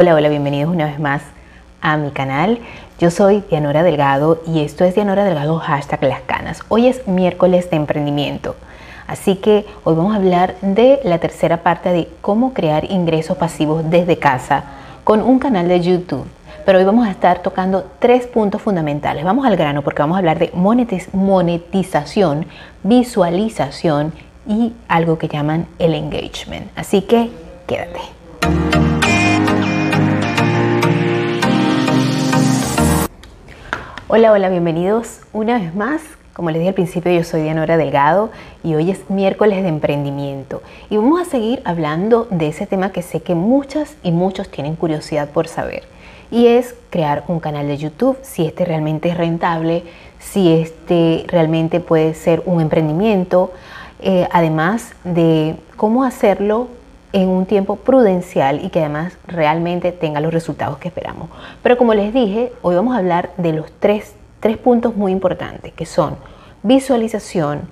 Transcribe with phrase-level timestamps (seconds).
[0.00, 1.22] Hola, hola, bienvenidos una vez más
[1.80, 2.60] a mi canal.
[3.00, 6.60] Yo soy Dianora Delgado y esto es Dianora Delgado hashtag Las Canas.
[6.68, 8.54] Hoy es miércoles de emprendimiento,
[9.08, 13.90] así que hoy vamos a hablar de la tercera parte de cómo crear ingresos pasivos
[13.90, 14.62] desde casa
[15.02, 16.28] con un canal de YouTube.
[16.64, 19.24] Pero hoy vamos a estar tocando tres puntos fundamentales.
[19.24, 20.52] Vamos al grano porque vamos a hablar de
[21.12, 22.46] monetización,
[22.84, 24.12] visualización
[24.46, 26.68] y algo que llaman el engagement.
[26.76, 27.32] Así que
[27.66, 28.18] quédate.
[34.10, 36.00] Hola, hola, bienvenidos una vez más.
[36.32, 38.30] Como les dije al principio, yo soy Dianora Delgado
[38.64, 40.62] y hoy es miércoles de emprendimiento.
[40.88, 44.76] Y vamos a seguir hablando de ese tema que sé que muchas y muchos tienen
[44.76, 45.82] curiosidad por saber.
[46.30, 49.82] Y es crear un canal de YouTube, si este realmente es rentable,
[50.18, 53.52] si este realmente puede ser un emprendimiento,
[54.00, 56.68] eh, además de cómo hacerlo
[57.12, 61.28] en un tiempo prudencial y que además realmente tenga los resultados que esperamos.
[61.62, 64.14] Pero como les dije, hoy vamos a hablar de los tres,
[64.62, 66.16] puntos muy importantes, que son
[66.62, 67.62] visualización,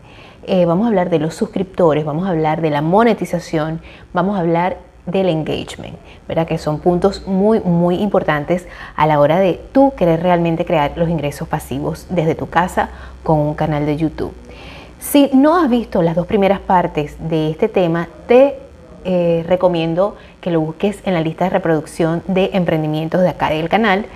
[0.47, 3.80] eh, vamos a hablar de los suscriptores, vamos a hablar de la monetización,
[4.12, 6.47] vamos a hablar del engagement, ¿verdad?
[6.47, 8.66] Que son puntos muy, muy importantes
[8.97, 12.91] a la hora de tú querer realmente crear los ingresos pasivos desde tu casa
[13.22, 14.32] con un canal de YouTube.
[14.98, 18.66] Si no has visto las dos primeras partes de este tema, te
[19.06, 23.68] eh, recomiendo que lo busques en la lista de reproducción de emprendimientos de acá del
[23.68, 24.06] canal,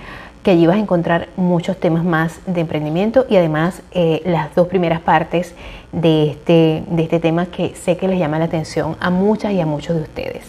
[0.43, 4.67] que allí vas a encontrar muchos temas más de emprendimiento y además eh, las dos
[4.67, 5.55] primeras partes
[5.91, 9.61] de este, de este tema que sé que les llama la atención a muchas y
[9.61, 10.43] a muchos de ustedes.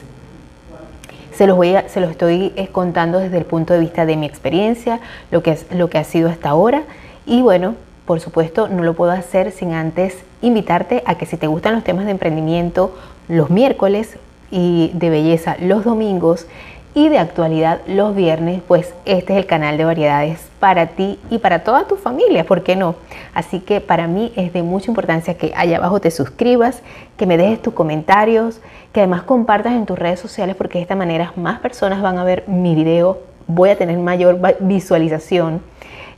[1.35, 4.17] Se los, voy a, se los estoy eh, contando desde el punto de vista de
[4.17, 6.83] mi experiencia, lo que, es, lo que ha sido hasta ahora
[7.27, 7.75] y bueno,
[8.07, 11.85] por supuesto, no lo puedo hacer sin antes invitarte a que si te gustan los
[11.85, 12.97] temas de emprendimiento,
[13.29, 14.19] los miércoles
[14.53, 16.47] y de belleza los domingos
[16.95, 21.39] y de actualidad los viernes, pues este es el canal de variedades para ti y
[21.39, 22.97] para toda tu familia, ¿por qué no?
[23.33, 26.83] Así que para mí es de mucha importancia que allá abajo te suscribas,
[27.17, 28.61] que me dejes tus comentarios,
[28.93, 32.25] que además compartas en tus redes sociales porque de esta manera más personas van a
[32.25, 35.63] ver mi video, voy a tener mayor visualización.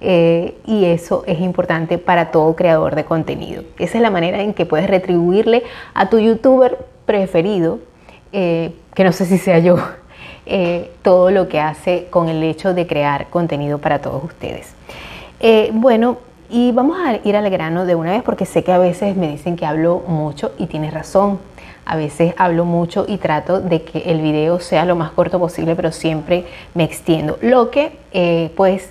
[0.00, 3.62] Eh, y eso es importante para todo creador de contenido.
[3.78, 5.62] Esa es la manera en que puedes retribuirle
[5.94, 7.78] a tu youtuber preferido
[8.37, 9.77] eh, que no sé si sea yo,
[10.45, 14.75] eh, todo lo que hace con el hecho de crear contenido para todos ustedes.
[15.39, 16.19] Eh, bueno,
[16.50, 19.28] y vamos a ir al grano de una vez porque sé que a veces me
[19.28, 21.39] dicen que hablo mucho y tienes razón.
[21.87, 25.77] A veces hablo mucho y trato de que el video sea lo más corto posible,
[25.77, 26.44] pero siempre
[26.75, 27.39] me extiendo.
[27.41, 27.93] Lo que
[28.56, 28.91] pues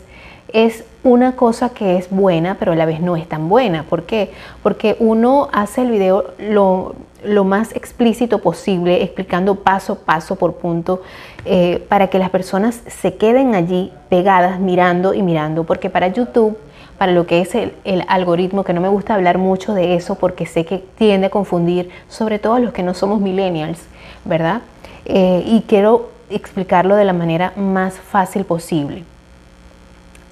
[0.53, 3.83] es una cosa que es buena, pero a la vez no es tan buena.
[3.83, 4.31] ¿Por qué?
[4.61, 6.95] Porque uno hace el video lo,
[7.43, 11.01] más explícito posible, explicando paso a paso por punto,
[11.45, 16.57] eh, para que las personas se queden allí pegadas mirando y mirando, porque para YouTube,
[16.97, 20.45] para lo que es el, algoritmo, que no me gusta hablar mucho de eso porque
[20.45, 23.79] sé que tiende a confundir, sobre todo a los que no somos millennials,
[24.25, 24.61] ¿verdad?
[25.05, 29.03] Eh, y quiero explicarlo de la manera más fácil posible.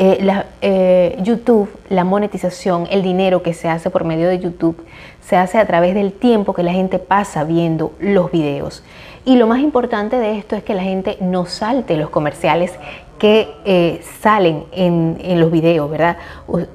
[0.04, 4.84] Eh, la, eh, YouTube, la monetización, el dinero que se hace por medio de YouTube,
[5.22, 8.84] se hace a través del tiempo que la gente pasa viendo los videos.
[9.26, 12.74] Y lo más importante de esto es que la gente no salte los comerciales
[13.20, 16.18] que eh, salen en, en, los videos, ¿verdad?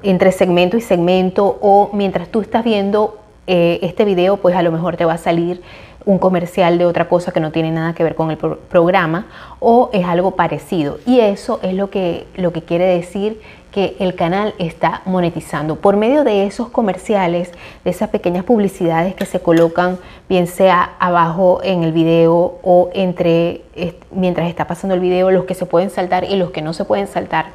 [0.03, 4.97] Entre segmento y segmento o mientras tú estás viendo este video, pues a lo mejor
[4.97, 5.61] te va a salir
[6.07, 9.27] un comercial de otra cosa que no tiene nada que ver con el programa
[9.59, 10.99] o es algo parecido.
[11.05, 13.41] Y eso es lo que, lo que quiere decir
[13.71, 17.51] que el canal está monetizando por medio de esos comerciales,
[17.83, 23.63] de esas pequeñas publicidades que se colocan, bien sea abajo en el video o entre
[24.09, 26.85] mientras está pasando el video, los que se pueden saltar y los que no se
[26.85, 27.47] pueden saltar.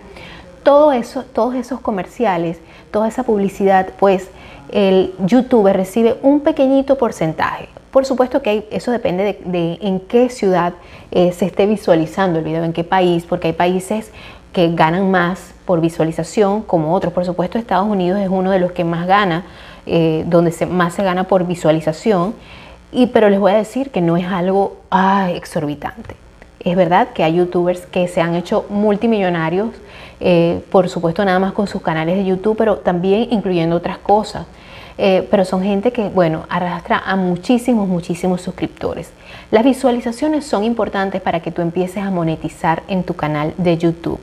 [0.62, 2.60] Todos esos comerciales,
[2.90, 4.28] toda esa publicidad, pues
[4.70, 10.72] el YouTube recibe un pequeñito porcentaje, por supuesto que eso depende de, en qué ciudad
[11.10, 14.10] eh, se esté visualizando el video, en qué país, porque hay países
[14.54, 17.12] que ganan más por visualización como otros.
[17.12, 19.44] Por supuesto, Estados Unidos es uno de los que más gana,
[19.84, 22.34] eh, donde más se gana por visualización.
[22.92, 24.78] Y, pero les voy a decir que no es algo
[25.34, 26.16] exorbitante.
[26.60, 29.68] Es verdad que hay youtubers que se han hecho multimillonarios,
[30.20, 34.46] eh, por supuesto nada más con sus canales de YouTube, pero también incluyendo otras cosas.
[35.04, 39.10] Eh, pero son gente que, bueno, arrastra a muchísimos, muchísimos suscriptores.
[39.50, 44.20] Las visualizaciones son importantes para que tú empieces a monetizar en tu canal de YouTube.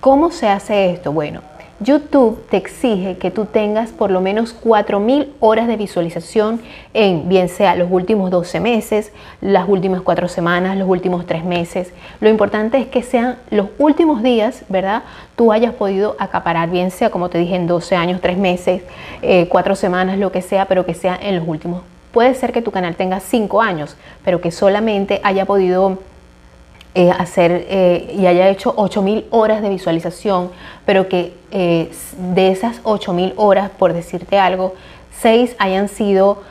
[0.00, 1.12] ¿Cómo se hace esto?
[1.12, 1.42] Bueno,
[1.80, 6.60] YouTube te exige que tú tengas por lo menos 4.000 horas de visualización
[6.94, 11.92] en bien sea los últimos 12 meses, las últimas 4 semanas, los últimos 3 meses.
[12.20, 15.02] Lo importante es que sean los últimos días, ¿verdad?
[15.34, 18.82] Tú hayas podido acaparar, bien sea como te dije en 12 años, 3 meses,
[19.48, 21.82] 4 eh, semanas, lo que sea, pero que sea en los últimos.
[22.12, 25.98] Puede ser que tu canal tenga 5 años, pero que solamente haya podido
[26.96, 30.52] eh, hacer eh, y haya hecho 8000 horas de visualización,
[30.86, 31.90] pero que eh,
[32.32, 34.74] de esas 8000 horas, por decirte algo,
[35.20, 36.42] 6 hayan sido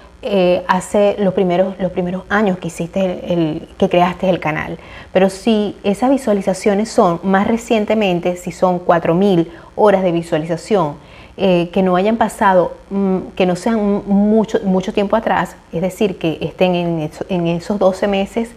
[0.68, 4.78] hace los primeros, los primeros años que hiciste el, que creaste el canal.
[5.12, 10.96] Pero si esas visualizaciones son más recientemente, si son 4000 horas de visualización,
[11.35, 16.19] eh, que no hayan pasado, mm, que no sean mucho, mucho tiempo atrás, es decir,
[16.19, 18.51] que estén en, esos 12 meses,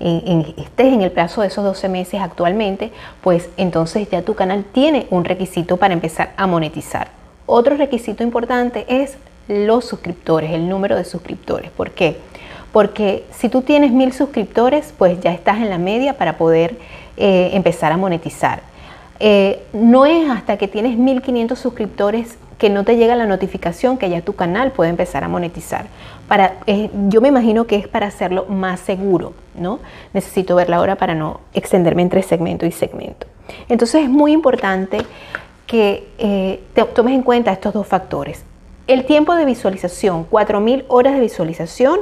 [0.00, 2.90] estés en el plazo de esos 12 meses actualmente,
[3.20, 7.08] pues entonces ya tu canal tiene un requisito para empezar a monetizar.
[7.44, 11.70] Otro requisito importante es los suscriptores, el número de suscriptores.
[11.70, 12.16] ¿Por qué?
[12.72, 16.76] Porque si tú tienes mil suscriptores, pues ya estás en la media para poder
[17.18, 18.62] eh, empezar a monetizar.
[19.24, 24.10] Eh, no es hasta que tienes 1500 suscriptores que no te llega la notificación que
[24.10, 25.86] ya tu canal puede empezar a monetizar.
[26.26, 26.56] Para,
[27.08, 29.78] yo me imagino que es para hacerlo más seguro, ¿no?
[30.12, 33.28] Necesito verla ahora para no extenderme entre segmento y segmento.
[33.68, 34.98] Entonces es muy importante
[35.68, 36.60] que eh,
[36.92, 38.42] tomes en cuenta estos dos factores.
[38.88, 42.00] El tiempo de visualización, 4.000 horas de visualización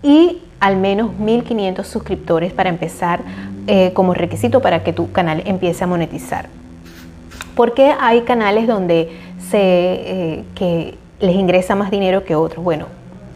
[0.00, 3.20] y al menos 1.500 suscriptores para empezar
[3.66, 6.46] eh, como requisito para que tu canal empiece a monetizar.
[7.56, 9.10] ¿Por qué hay canales donde
[9.50, 12.62] se, eh, que les ingresa más dinero que otros?
[12.62, 12.86] Bueno,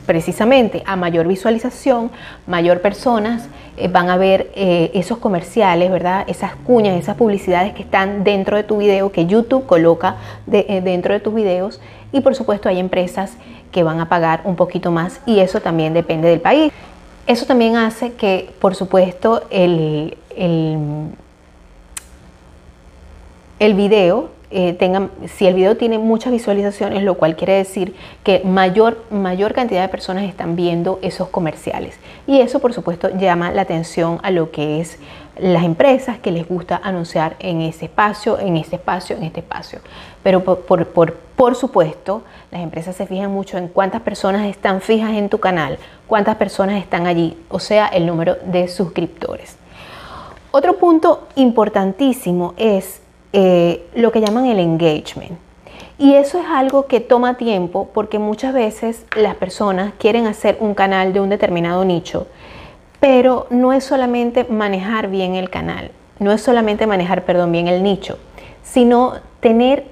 [0.07, 2.13] precisamente a mayor visualización,
[2.47, 6.25] mayor personas eh, van a ver esos comerciales, ¿verdad?
[6.29, 10.15] Esas cuñas, esas publicidades que están dentro de tu video, que YouTube coloca
[10.47, 11.81] dentro de tus videos.
[12.13, 13.37] Y por supuesto hay empresas
[13.73, 16.73] que van a pagar un poquito más y eso también depende del país.
[17.27, 20.17] Eso también hace que, por supuesto, el,
[23.59, 28.43] el, video eh, tenga, si el video tiene muchas visualizaciones, lo cual quiere decir que
[28.45, 31.99] mayor, mayor cantidad de personas están viendo esos comerciales.
[32.29, 34.99] Y eso, por supuesto, llama la atención a lo que es
[35.37, 39.81] las empresas que les gusta anunciar en ese espacio, en este espacio, en este espacio.
[40.23, 41.17] Pero por, por,
[41.55, 46.37] supuesto, las empresas se fijan mucho en cuántas personas están fijas en tu canal, cuántas
[46.37, 49.57] personas están allí, o sea, el número de suscriptores.
[50.51, 53.03] Otro punto importantísimo es
[53.33, 55.39] eh, lo que llaman el engagement.
[55.99, 60.75] Y eso es algo que toma tiempo porque muchas veces las personas quieren hacer un
[60.75, 62.27] canal de un determinado nicho
[63.01, 67.83] pero no es solamente manejar bien el canal, no es solamente manejar, perdón, bien el
[67.83, 68.19] nicho,
[68.63, 69.87] sino tener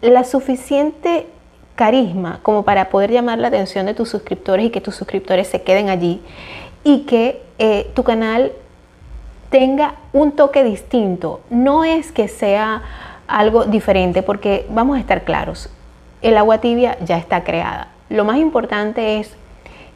[0.00, 1.26] la suficiente
[1.74, 5.62] carisma como para poder llamar la atención de tus suscriptores y que tus suscriptores se
[5.62, 6.20] queden allí
[6.84, 8.52] y que eh, tu canal
[9.50, 11.40] tenga un toque distinto.
[11.50, 12.82] No es que sea
[13.26, 15.70] algo diferente porque vamos a estar claros,
[16.22, 17.88] el agua tibia ya está creada.
[18.08, 19.36] Lo más importante es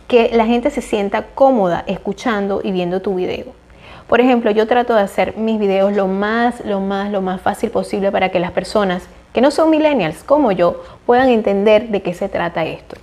[0.07, 3.47] que la gente se sienta cómoda escuchando y viendo tu video.
[4.07, 7.71] Por ejemplo, yo trato de hacer mis videos lo más, lo más, lo más fácil
[7.71, 12.14] posible para que las personas que no son millennials como yo puedan entender de qué
[12.14, 12.96] se trata esto.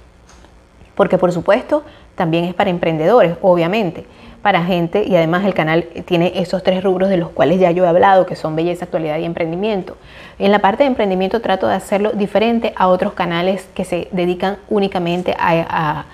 [0.96, 1.84] Porque por supuesto
[2.16, 4.06] también es para emprendedores, obviamente,
[4.42, 7.86] para gente y además el canal tiene esos tres rubros de los cuales ya yo
[7.86, 9.98] he hablado, que son belleza, actualidad y emprendimiento.
[10.38, 14.58] En la parte de emprendimiento trato de hacerlo diferente a otros canales que se dedican
[14.70, 16.06] únicamente a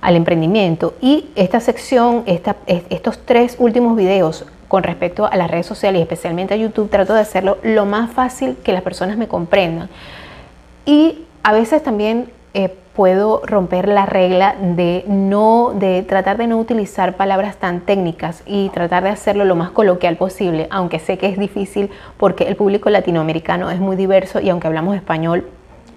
[0.00, 0.94] al emprendimiento.
[1.00, 6.56] Y esta sección, estos tres últimos videos con respecto a las redes sociales especialmente a
[6.56, 9.88] YouTube, trato de hacerlo lo más fácil que las personas me comprendan.
[10.86, 16.56] Y a veces también eh, puedo romper la regla de no de tratar de no
[16.58, 21.26] utilizar palabras tan técnicas y tratar de hacerlo lo más coloquial posible, aunque sé que
[21.26, 25.46] es difícil porque el público latinoamericano es muy diverso y aunque hablamos español,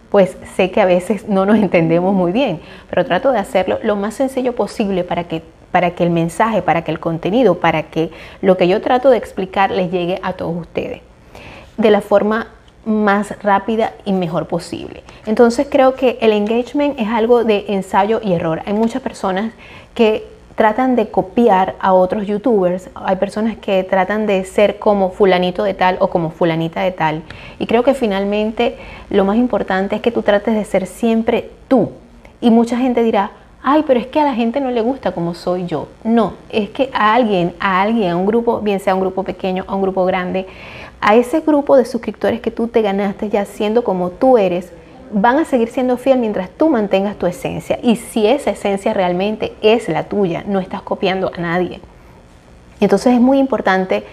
[0.10, 3.96] pues sé que a veces no nos entendemos muy bien, pero trato de hacerlo lo
[3.96, 8.12] más sencillo posible para que, para que el mensaje, para que el contenido, para que
[8.42, 11.02] lo que yo trato de explicar les llegue a todos ustedes
[11.78, 12.48] de la forma
[12.86, 15.04] más rápida y mejor posible.
[15.26, 18.62] Entonces creo que el engagement es algo de ensayo y error.
[18.68, 19.52] Hay muchas personas
[19.96, 25.64] que tratan de copiar a otros youtubers, hay personas que tratan de ser como fulanito
[25.64, 27.24] de tal o como fulanita de tal.
[27.58, 28.78] Y creo que finalmente
[29.10, 31.90] lo más importante es que tú trates de ser siempre tú.
[32.42, 33.32] Y mucha gente dirá,
[33.64, 35.88] ay, pero es que a la gente no le gusta como soy yo.
[36.04, 39.64] No, es que a alguien, a alguien, a un grupo, bien sea un grupo pequeño,
[39.68, 40.46] a un grupo grande,
[41.00, 44.72] a ese grupo de suscriptores que tú te ganaste ya siendo como tú eres,
[45.12, 47.80] van a seguir siendo fiel mientras tú mantengas tu esencia.
[47.82, 51.80] Y si esa esencia realmente es la tuya, no estás copiando a nadie.
[52.80, 54.04] Entonces es muy importante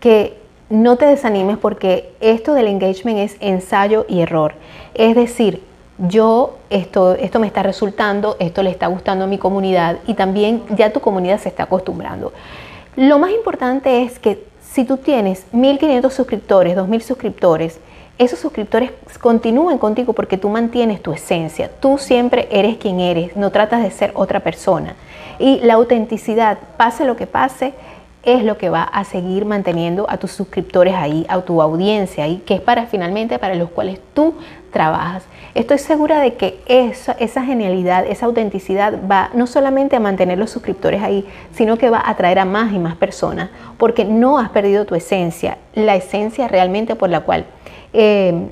[0.00, 0.36] que
[0.68, 4.54] no te desanimes porque esto del engagement es ensayo y error.
[4.94, 5.62] Es decir,
[5.98, 10.62] yo esto, esto me está resultando, esto le está gustando a mi comunidad y también
[10.70, 12.32] ya tu comunidad se está acostumbrando.
[12.96, 17.80] Lo más importante es que si tú tienes 1500 suscriptores, 2000 suscriptores,
[18.18, 21.70] esos suscriptores continúen contigo porque tú mantienes tu esencia.
[21.80, 24.96] Tú siempre eres quien eres, no tratas de ser otra persona.
[25.38, 27.74] Y la autenticidad, pase lo que pase,
[28.26, 32.42] es lo que va a seguir manteniendo a tus suscriptores ahí, a tu audiencia ahí,
[32.44, 34.34] que es para finalmente para los cuales tú
[34.72, 35.24] trabajas.
[35.54, 37.14] Estoy segura de que esa,
[37.44, 42.10] genialidad, esa autenticidad va no solamente a mantener los suscriptores ahí, sino que va a
[42.10, 46.96] atraer a más y más personas, porque no has perdido tu esencia, la esencia realmente
[46.96, 47.46] por la cual...
[47.92, 48.48] Eh,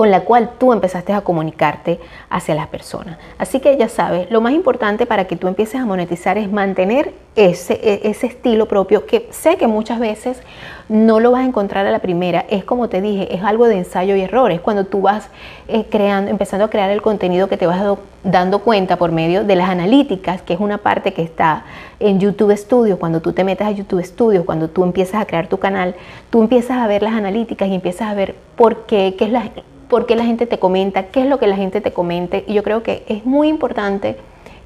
[0.00, 3.18] con la cual tú empezaste a comunicarte hacia las personas.
[3.36, 7.12] Así que ya sabes, lo más importante para que tú empieces a monetizar es mantener
[7.36, 10.40] ese, e, ese estilo propio que sé que muchas veces
[10.88, 12.46] no lo vas a encontrar a la primera.
[12.48, 14.50] Es como te dije, es algo de ensayo y error.
[14.52, 15.28] Es cuando tú vas
[15.68, 19.54] eh, creando, empezando a crear el contenido que te vas dando cuenta por medio de
[19.54, 21.64] las analíticas, que es una parte que está
[22.00, 22.98] en YouTube Studio.
[22.98, 25.94] Cuando tú te metes a YouTube Studio, cuando tú empiezas a crear tu canal,
[26.30, 29.50] tú empiezas a ver las analíticas y empiezas a ver por qué, qué es la
[29.88, 32.44] por qué la gente te comenta, qué es lo que la gente te comente.
[32.46, 34.16] Y yo creo que es muy importante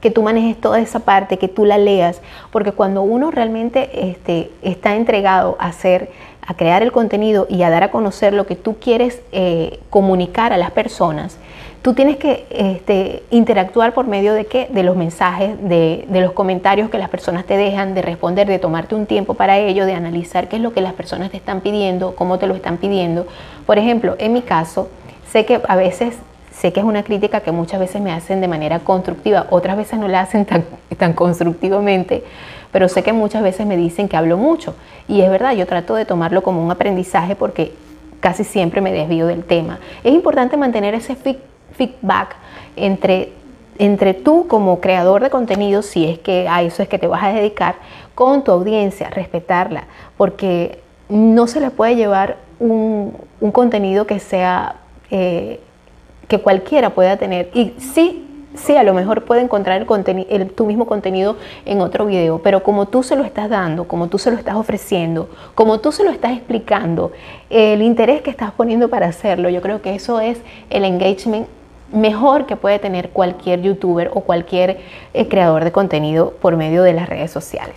[0.02, 2.20] que tú manejes toda esa parte, que tú la leas,
[2.52, 6.10] porque cuando uno realmente este, está entregado a hacer,
[6.46, 10.52] a crear el contenido y a dar a conocer lo que tú quieres eh, comunicar
[10.52, 11.38] a las personas,
[11.84, 14.66] tú tienes que este, interactuar por medio de qué?
[14.72, 18.96] De los mensajes, de, los comentarios que las personas te dejan, de responder, de tomarte
[18.96, 22.16] un tiempo para ello, de analizar qué es lo que las personas te están pidiendo,
[22.16, 23.26] cómo te lo están pidiendo.
[23.66, 24.88] Por ejemplo, en mi caso,
[25.34, 26.14] Sé que a veces,
[26.52, 29.98] sé que es una crítica que muchas veces me hacen de manera constructiva, otras veces
[29.98, 30.64] no la hacen tan,
[30.96, 32.22] tan constructivamente,
[32.70, 34.76] pero sé que muchas veces me dicen que hablo mucho.
[35.08, 37.72] Y es verdad, yo trato de tomarlo como un aprendizaje porque
[38.20, 39.80] casi siempre me desvío del tema.
[40.04, 41.53] Es importante mantener ese feedback
[42.76, 43.32] entre,
[43.78, 47.22] entre tú como creador de contenido, si es que a eso es que te vas
[47.22, 47.76] a dedicar,
[48.14, 49.84] con tu audiencia, respetarla,
[50.16, 54.76] porque no se le puede llevar un, un contenido que sea
[55.10, 55.60] eh,
[56.28, 57.50] que cualquiera pueda tener.
[57.54, 62.06] Y sí, sí, a lo mejor puede encontrar el, el, tu mismo contenido en otro
[62.06, 65.80] video, pero como tú se lo estás dando, como tú se lo estás ofreciendo, como
[65.80, 67.12] tú se lo estás explicando,
[67.50, 70.40] el interés que estás poniendo para hacerlo, yo creo que eso es
[70.70, 71.46] el engagement
[71.94, 74.80] mejor que puede tener cualquier youtuber o cualquier
[75.14, 77.76] eh, creador de contenido por medio de las redes sociales.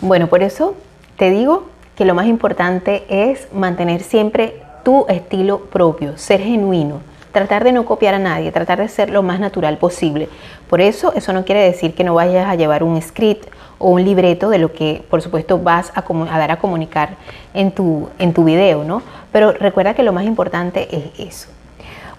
[0.00, 0.74] Bueno, por eso
[1.16, 1.64] te digo
[1.96, 7.00] que lo más importante es mantener siempre tu estilo propio, ser genuino,
[7.32, 10.28] tratar de no copiar a nadie, tratar de ser lo más natural posible.
[10.68, 14.04] Por eso, eso no quiere decir que no vayas a llevar un script o un
[14.04, 16.02] libreto de lo que, por supuesto, vas a,
[16.38, 17.16] dar a comunicar
[17.54, 19.02] en tu, en tu video, ¿no?
[19.32, 21.48] Pero recuerda que lo más importante es eso.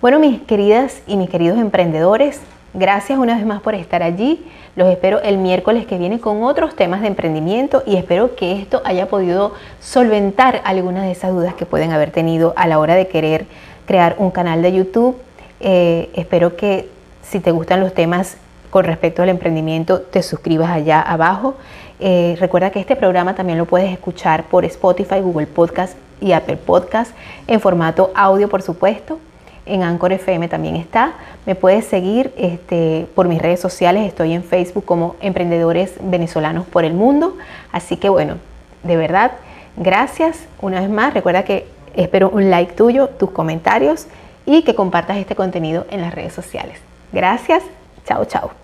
[0.01, 2.41] Bueno, mis queridas y mis queridos emprendedores,
[2.73, 4.43] gracias una vez más por estar allí.
[4.75, 8.81] Los espero el miércoles que viene con otros temas de emprendimiento y espero que esto
[8.83, 13.09] haya podido solventar algunas de esas dudas que pueden haber tenido a la hora de
[13.09, 13.45] querer
[13.85, 15.17] crear un canal de YouTube.
[15.59, 16.89] Eh, espero que
[17.21, 18.37] si te gustan los temas
[18.71, 21.57] con respecto al emprendimiento, te suscribas allá abajo.
[21.99, 26.57] Eh, recuerda que este programa también lo puedes escuchar por Spotify, Google Podcast y Apple
[26.57, 27.15] Podcast
[27.45, 29.19] en formato audio, por supuesto
[29.65, 31.13] en Anchor FM también está.
[31.45, 36.85] Me puedes seguir este, por mis redes sociales, estoy en Facebook como Emprendedores Venezolanos por
[36.85, 37.37] el Mundo.
[37.71, 38.37] Así que bueno,
[38.83, 39.33] de verdad,
[39.77, 41.13] gracias una vez más.
[41.13, 44.07] Recuerda que espero un like tuyo, tus comentarios
[44.45, 46.79] y que compartas este contenido en las redes sociales.
[47.11, 47.63] Gracias,
[48.05, 48.60] chao, chao.